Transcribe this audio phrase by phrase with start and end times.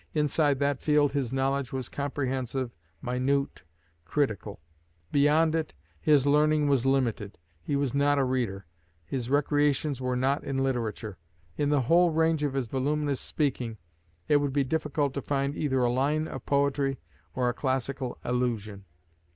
[0.15, 2.71] Inside that field his knowledge was comprehensive,
[3.03, 3.61] minute,
[4.03, 4.59] critical;
[5.11, 7.37] beyond it his learning was limited.
[7.61, 8.65] He was not a reader.
[9.05, 11.19] His recreations were not in literature.
[11.55, 13.77] In the whole range of his voluminous speaking,
[14.27, 16.97] it would be difficult to find either a line of poetry
[17.35, 18.85] or a classical allusion.